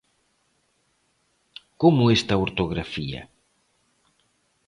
Como 1.81 2.03
esta 2.17 2.35
ortografía. 2.45 3.21